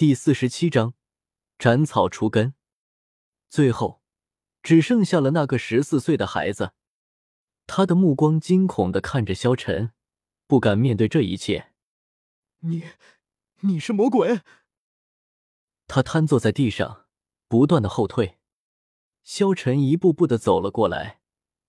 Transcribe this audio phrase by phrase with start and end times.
[0.00, 0.94] 第四十七章
[1.58, 2.54] 斩草除根。
[3.50, 4.02] 最后，
[4.62, 6.72] 只剩下了那个十四岁的孩子。
[7.66, 9.92] 他的目光惊恐的看着萧晨，
[10.46, 11.74] 不敢面对这一切。
[12.60, 12.84] 你，
[13.60, 14.40] 你是魔鬼！
[15.86, 17.06] 他瘫坐在地上，
[17.46, 18.38] 不断的后退。
[19.22, 21.20] 萧晨一步步的走了过来，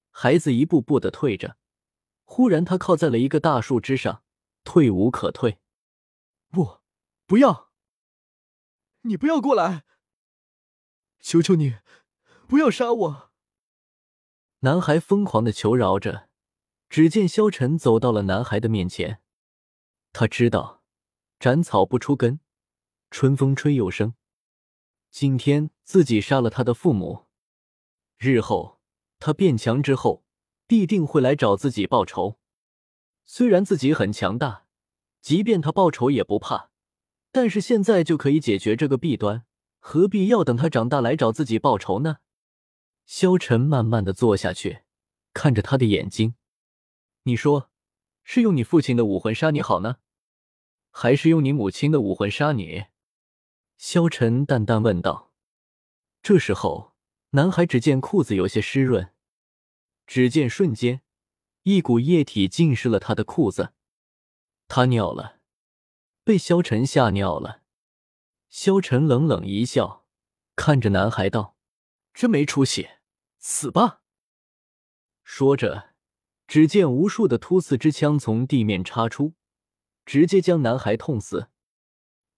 [0.10, 1.58] 孩子一步步的退着。
[2.24, 4.24] 忽然，他靠在了一个大树枝上，
[4.64, 5.60] 退无可退。
[6.50, 6.80] 不，
[7.26, 7.71] 不要！
[9.04, 9.84] 你不要过来！
[11.20, 11.78] 求求你，
[12.48, 13.32] 不要杀我！
[14.60, 16.30] 男孩疯狂的求饶着。
[16.90, 19.22] 只见萧晨走到了男孩的面前，
[20.12, 20.84] 他知道，
[21.40, 22.42] 斩草不出根，
[23.10, 24.14] 春风吹又生。
[25.10, 27.28] 今天自己杀了他的父母，
[28.18, 28.82] 日后
[29.20, 30.26] 他变强之后，
[30.68, 32.42] 必定会来找自己报仇。
[33.24, 34.68] 虽然自己很强大，
[35.22, 36.71] 即便他报仇也不怕。
[37.32, 39.46] 但是现在就可以解决这个弊端，
[39.80, 42.18] 何必要等他长大来找自己报仇呢？
[43.06, 44.84] 萧晨慢慢的坐下去，
[45.34, 46.36] 看着他的眼睛，
[47.24, 47.70] 你说，
[48.24, 49.98] 是用你父亲的武魂杀你好呢，
[50.92, 52.86] 还是用你母亲的武魂杀你？
[53.78, 55.32] 萧晨淡淡问道。
[56.22, 56.94] 这时候，
[57.32, 59.14] 男孩只见裤子有些湿润，
[60.06, 61.02] 只见瞬间，
[61.64, 63.74] 一股液体浸湿了他的裤子，
[64.68, 65.41] 他尿了。
[66.24, 67.62] 被萧晨吓尿了，
[68.48, 70.06] 萧晨冷冷一笑，
[70.56, 71.56] 看着男孩道
[72.14, 72.88] ：“真没出息，
[73.40, 74.02] 死吧！”
[75.24, 75.96] 说着，
[76.48, 79.34] 只见无数的突刺之枪从地面插出，
[80.06, 81.50] 直接将男孩痛死。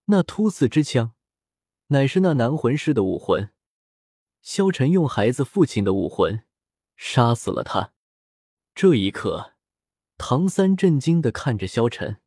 [0.06, 1.12] 那突刺之枪，
[1.88, 3.50] 乃是那男魂师的武魂。
[4.40, 6.44] 萧晨用孩子父亲的武魂
[6.96, 7.92] 杀死了他。
[8.74, 9.54] 这一刻，
[10.16, 12.20] 唐三震惊的看着萧晨。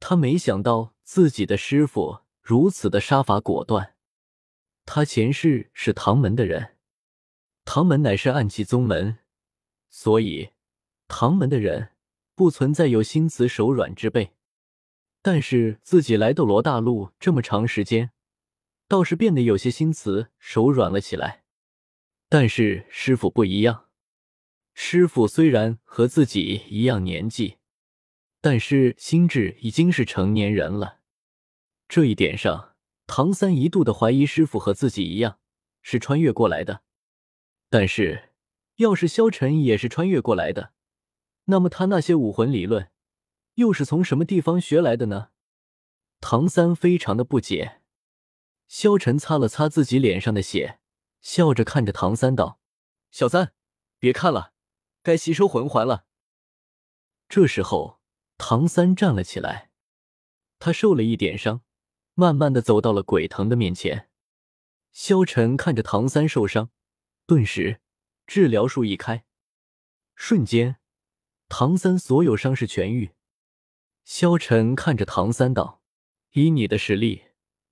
[0.00, 3.94] 他没想到自己的师傅如此的杀伐果断。
[4.84, 6.76] 他前世是唐门的人，
[7.64, 9.18] 唐门乃是暗器宗门，
[9.90, 10.50] 所以
[11.08, 11.90] 唐门的人
[12.34, 14.32] 不存在有心慈手软之辈。
[15.20, 18.12] 但是自己来斗罗大陆这么长时间，
[18.86, 21.44] 倒是变得有些心慈手软了起来。
[22.30, 23.88] 但是师傅不一样，
[24.72, 27.57] 师傅虽然和自己一样年纪。
[28.40, 31.00] 但是心智已经是成年人了，
[31.88, 32.76] 这一点上，
[33.06, 35.40] 唐三一度的怀疑师傅和自己一样
[35.82, 36.82] 是穿越过来的。
[37.68, 38.30] 但是，
[38.76, 40.72] 要是萧晨也是穿越过来的，
[41.46, 42.92] 那么他那些武魂理论
[43.54, 45.30] 又是从什么地方学来的呢？
[46.20, 47.82] 唐三非常的不解。
[48.68, 50.78] 萧晨擦了擦自己脸上的血，
[51.20, 52.60] 笑着看着唐三道
[53.10, 53.52] ：“小三，
[53.98, 54.52] 别看了，
[55.02, 56.04] 该吸收魂环了。”
[57.28, 57.97] 这时候。
[58.38, 59.70] 唐三站了起来，
[60.58, 61.62] 他受了一点伤，
[62.14, 64.08] 慢慢的走到了鬼藤的面前。
[64.92, 66.70] 萧晨看着唐三受伤，
[67.26, 67.80] 顿时
[68.26, 69.26] 治疗术一开，
[70.14, 70.76] 瞬间，
[71.48, 73.10] 唐三所有伤势痊愈。
[74.04, 75.82] 萧晨看着唐三道
[76.32, 77.24] ：“以你的实力，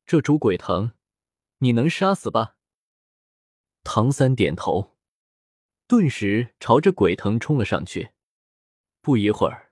[0.04, 0.92] 这株鬼藤，
[1.58, 2.56] 你能杀死吧？”
[3.82, 4.96] 唐三点头，
[5.86, 8.10] 顿时朝着鬼藤冲了上去。
[9.00, 9.65] 不一会儿。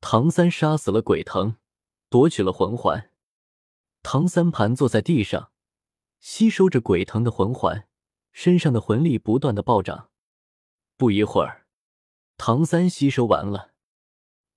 [0.00, 1.56] 唐三杀死了鬼藤，
[2.08, 3.10] 夺取了魂环。
[4.02, 5.50] 唐三盘坐在地上，
[6.20, 7.88] 吸收着鬼藤的魂环，
[8.32, 10.10] 身上的魂力不断的暴涨。
[10.96, 11.66] 不一会儿，
[12.36, 13.74] 唐三吸收完了。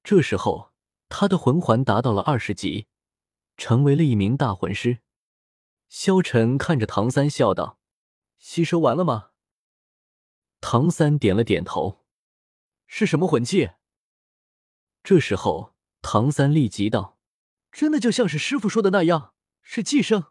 [0.03, 0.71] 这时候，
[1.09, 2.87] 他的魂环达到了二十级，
[3.57, 4.99] 成为了一名大魂师。
[5.87, 7.79] 萧晨看着唐三笑道
[8.37, 9.31] ：“吸收完了吗？”
[10.61, 12.05] 唐三点了点头。
[12.85, 13.71] 是什么魂技？
[15.03, 17.17] 这时候，唐三立即道
[17.71, 20.25] ：“真的就像是师傅说的那样，是寄生。”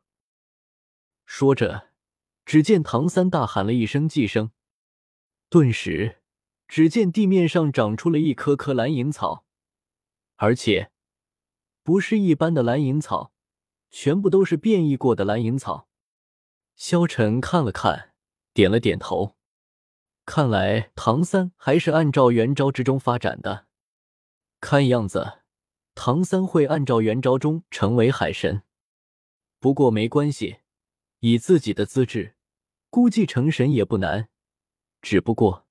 [1.24, 1.90] 说着，
[2.44, 4.50] 只见唐三大喊了一声“寄生”，
[5.50, 6.22] 顿时，
[6.66, 9.46] 只见地面上长出了一棵棵蓝银草，
[10.36, 10.90] 而且
[11.82, 13.32] 不是一般的蓝银草，
[13.90, 15.88] 全部都是变异过的蓝银草。
[16.76, 18.14] 萧晨看了看，
[18.52, 19.36] 点了点头，
[20.24, 23.67] 看来唐三还是按照原招之中发展的。
[24.60, 25.40] 看样子，
[25.94, 28.62] 唐三会按照原招中成为海神。
[29.60, 30.58] 不过没关系，
[31.20, 32.34] 以自己的资质，
[32.90, 34.28] 估计成神也不难。
[35.00, 35.66] 只不过，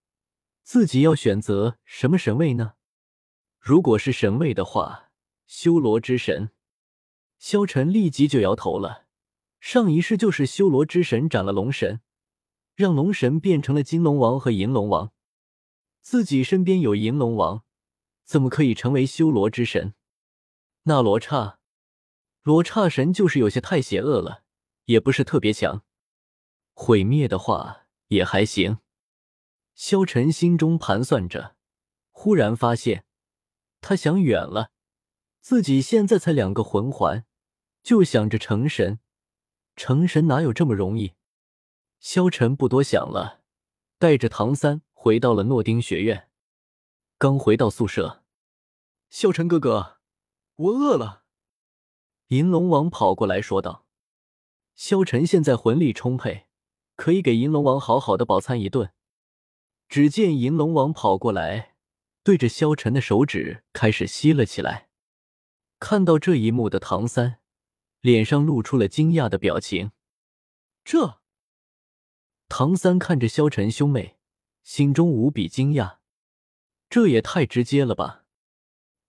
[0.64, 2.76] 自己要选择什么神位呢？
[3.60, 5.12] 如果是神位的话，
[5.46, 6.52] 修罗之神。
[7.38, 9.08] 萧晨立即就摇头了。
[9.60, 12.00] 上一世就是修罗之神斩了龙神，
[12.74, 15.12] 让龙神变成了金龙王和银龙王。
[16.02, 17.66] 自己身边有银龙王。
[18.28, 19.94] 怎么可以成为修罗之神？
[20.84, 21.60] 那罗刹，
[22.44, 24.44] 罗刹神就是有些太邪恶了，
[24.84, 25.86] 也不是特别强。
[26.74, 28.80] 毁灭的话也还行。
[29.76, 31.56] 萧晨心中盘算着，
[32.12, 33.06] 忽然发现，
[33.80, 34.72] 他想远了。
[35.40, 37.26] 自己现在才两个魂环，
[37.82, 39.00] 就想着成神，
[39.78, 41.14] 成神哪有这么容易？
[42.02, 43.42] 萧晨不多想了，
[43.98, 46.27] 带着唐三回到了诺丁学院。
[47.20, 48.24] 刚回到宿舍，
[49.10, 49.98] 萧晨哥哥，
[50.56, 51.24] 我饿了。
[52.28, 53.88] 银龙王跑过来说道
[54.76, 56.46] ：“萧晨现在魂力充沛，
[56.96, 58.94] 可以给银龙王好好的饱餐一顿。”
[59.90, 61.76] 只见银龙王跑过来，
[62.22, 64.90] 对着萧晨的手指开始吸了起来。
[65.80, 67.40] 看到这一幕的唐三，
[68.02, 69.92] 脸上露出了惊讶的表情。
[70.86, 71.20] 这，
[72.48, 74.20] 唐三看着萧晨兄妹，
[74.62, 75.97] 心中无比惊讶。
[76.90, 78.24] 这也太直接了吧！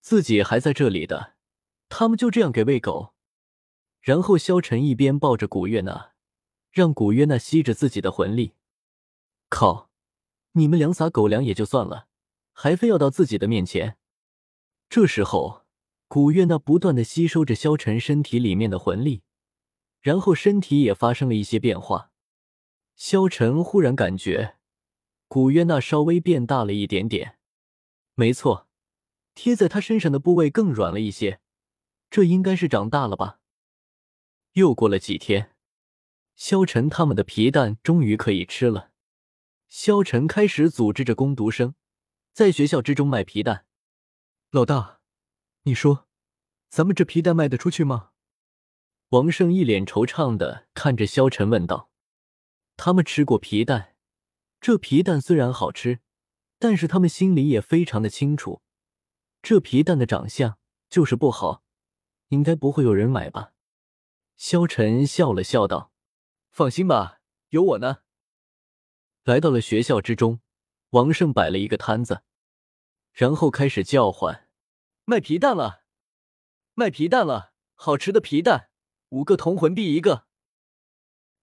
[0.00, 1.34] 自己还在这里的，
[1.88, 3.14] 他们就这样给喂狗。
[4.00, 6.12] 然后萧晨一边抱着古月娜，
[6.70, 8.54] 让古月娜吸着自己的魂力。
[9.48, 9.90] 靠！
[10.52, 12.08] 你们两撒狗粮也就算了，
[12.52, 13.96] 还非要到自己的面前。
[14.88, 15.64] 这时候。
[16.10, 19.20] 古月娜不断的吸收着萧晨身体里面的魂力，
[20.00, 22.12] 然后身体也发生了一些变化。
[22.96, 24.56] 萧晨忽然感觉
[25.28, 27.37] 古月娜稍微变大了一点点，
[28.18, 28.66] 没错，
[29.36, 31.40] 贴在他身上的部位更软了一些，
[32.10, 33.38] 这应该是长大了吧。
[34.54, 35.54] 又过了几天，
[36.34, 38.90] 萧晨他们的皮蛋终于可以吃了。
[39.68, 41.76] 萧晨开始组织着攻读生，
[42.32, 43.66] 在学校之中卖皮蛋。
[44.50, 44.98] 老大。
[45.62, 46.08] 你说，
[46.68, 48.10] 咱们这皮蛋卖得出去吗？
[49.10, 51.92] 王胜一脸惆怅的看着萧晨问道
[52.76, 53.94] ：“他们吃过皮蛋，
[54.60, 56.00] 这皮蛋虽然好吃，
[56.58, 58.62] 但是他们心里也非常的清楚，
[59.42, 60.58] 这皮蛋的长相
[60.88, 61.62] 就是不好，
[62.28, 63.52] 应该不会有人买吧？”
[64.36, 65.92] 萧晨笑了笑道
[66.50, 67.20] ：“放心吧，
[67.50, 67.98] 有我呢。”
[69.24, 70.40] 来到了学校之中，
[70.90, 72.22] 王胜摆了一个摊子，
[73.12, 74.48] 然后开始叫唤。
[75.04, 75.84] 卖皮蛋了，
[76.74, 77.54] 卖皮蛋了！
[77.74, 78.70] 好吃的皮蛋，
[79.10, 80.26] 五个铜魂币一个。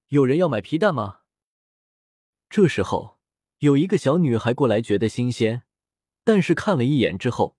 [0.09, 1.21] 有人要买皮蛋吗？
[2.49, 3.14] 这时候，
[3.59, 5.63] 有一个小女孩过来，觉得新鲜，
[6.23, 7.57] 但是看了一眼之后，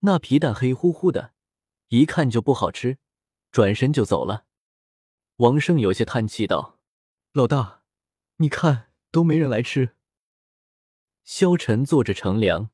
[0.00, 1.32] 那皮蛋黑乎乎的，
[1.88, 2.98] 一看就不好吃，
[3.50, 4.46] 转身就走了。
[5.36, 6.78] 王生有些叹气道
[7.32, 7.82] ：“老大，
[8.36, 9.96] 你看都没人来吃。”
[11.24, 12.70] 萧晨坐着乘凉，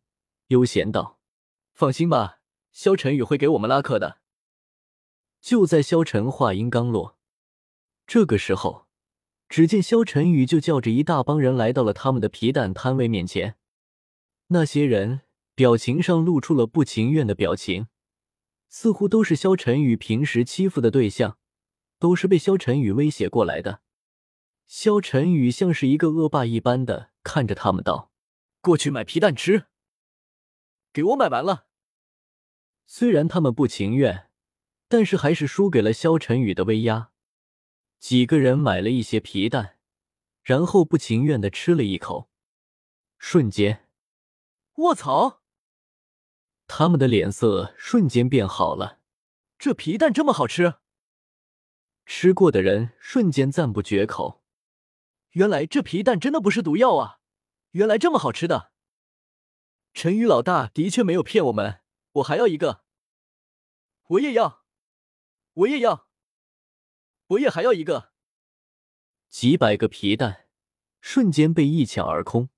[0.48, 1.20] 悠闲道
[1.72, 2.40] ：“放心吧。”
[2.72, 4.20] 萧晨宇会给我们拉客的。
[5.40, 7.16] 就在萧晨话音刚落，
[8.06, 8.85] 这个时候，
[9.48, 13.56] 只见萧晨宇就叫着一大帮人来到了他们的皮蛋摊位面前。
[14.48, 15.22] 那些人
[15.54, 17.88] 表情上露出了不情愿的表情，
[18.68, 21.38] 似乎都是萧晨宇平时欺负的对象，
[21.98, 23.80] 都是被萧晨宇威胁过来的。
[24.66, 28.10] 萧晨宇像是一个恶霸一般的看着他们道
[28.60, 29.66] ：“过去买皮蛋吃，
[30.92, 31.66] 给我买完了。”
[32.86, 34.28] 虽然他们不情愿，
[34.88, 37.10] 但是还是输给了萧晨宇的威压。
[37.98, 39.78] 几个人买了一些皮蛋，
[40.42, 42.30] 然后不情愿的吃了一口，
[43.18, 43.88] 瞬间，
[44.74, 45.42] 卧槽！
[46.66, 49.00] 他们的脸色瞬间变好了。
[49.58, 50.74] 这皮蛋这么好吃，
[52.04, 54.44] 吃过的人瞬间赞不绝口。
[55.30, 57.20] 原来这皮蛋真的不是毒药啊！
[57.70, 58.72] 原来这么好吃的，
[59.92, 61.80] 陈宇老大的确没有骗我们。
[62.12, 62.84] 我还要一个，
[64.06, 64.64] 我也要，
[65.52, 66.05] 我也要，
[67.28, 68.12] 我也还要一个。
[69.28, 70.46] 几百个皮蛋
[71.00, 72.48] 瞬间被一抢而空。